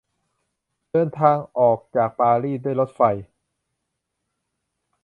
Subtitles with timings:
[0.91, 3.01] เดินทางออกจากปารีสด้วยรถไฟ